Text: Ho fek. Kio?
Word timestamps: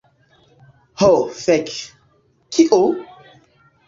Ho 1.01 1.09
fek. 1.41 1.69
Kio? 2.57 2.81